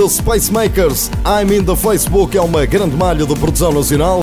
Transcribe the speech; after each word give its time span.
The 0.00 0.08
Space 0.08 0.50
Makers. 0.50 1.10
I'm 1.26 1.52
in 1.52 1.62
the 1.62 1.76
Facebook 1.76 2.34
é 2.34 2.40
uma 2.40 2.64
grande 2.64 2.96
malha 2.96 3.26
de 3.26 3.34
produção 3.34 3.70
nacional. 3.70 4.22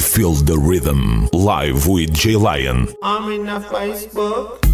Feel 0.00 0.32
the 0.32 0.58
Rhythm 0.58 1.28
live 1.32 1.86
with 1.86 2.14
J 2.14 2.34
Lion. 2.34 2.88
I'm 3.02 3.30
in 3.30 3.44
the 3.44 3.60
Facebook. 3.60 4.69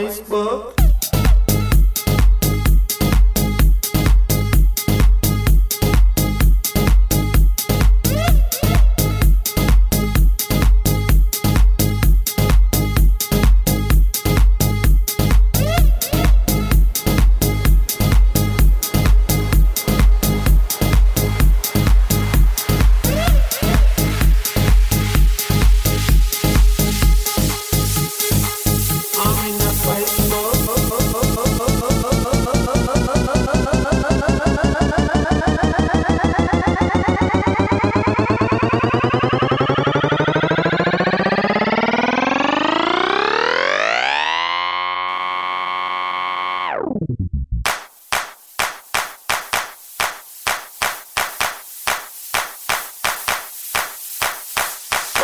Facebook. 0.00 0.79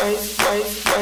wave, 0.07 0.37
wave, 0.39 0.85
wave. 0.85 0.96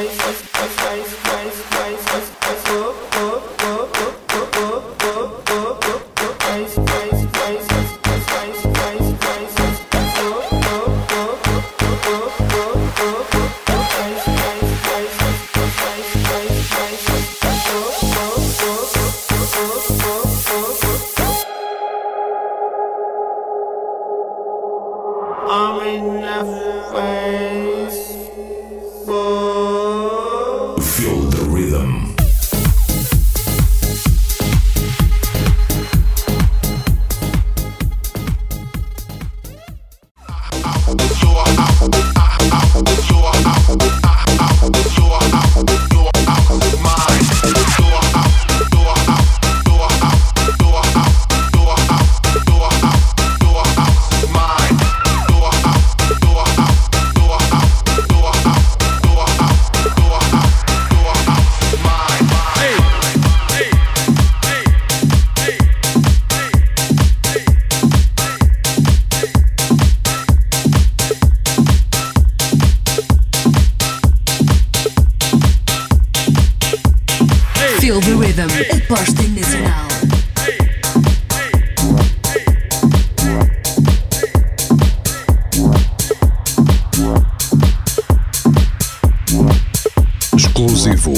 Exclusivo 90.33 91.13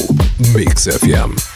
Mix 0.53 0.87
FM. 0.87 1.46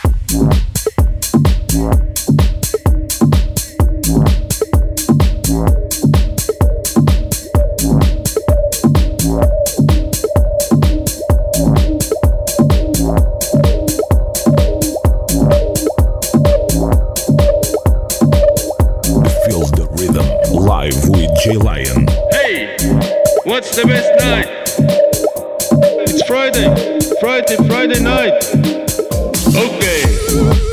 Live 20.81 21.10
with 21.10 21.30
Jay 21.44 21.57
Lion. 21.57 22.07
Hey, 22.31 22.75
what's 23.44 23.75
the 23.75 23.86
best 23.86 24.25
night? 24.25 24.48
It's 26.10 26.25
Friday, 26.25 27.00
Friday, 27.19 27.56
Friday 27.68 28.01
night. 28.01 28.42
Okay. 29.56 30.70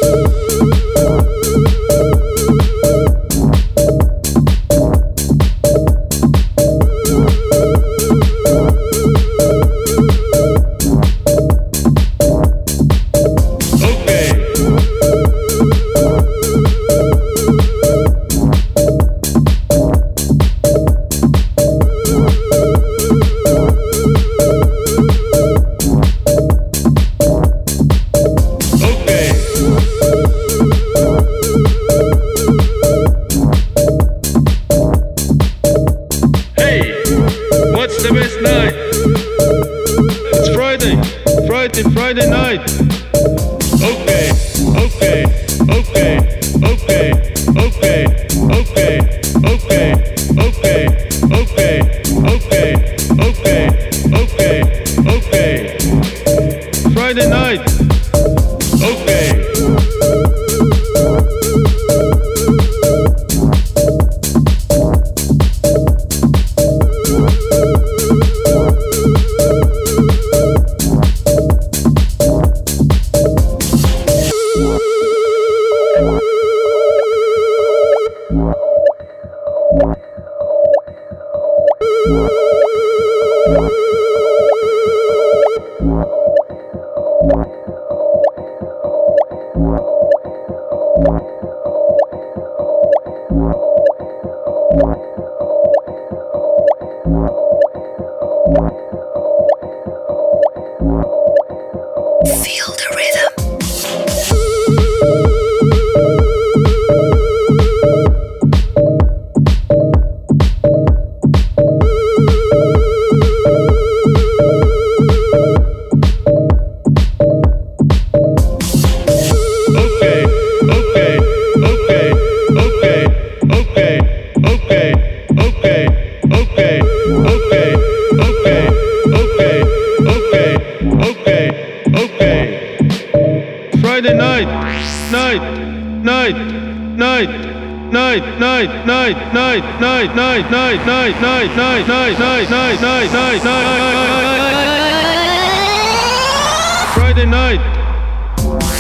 Night. 147.29 147.61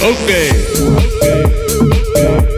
Okay. 0.02 0.50
Okay. 2.18 2.57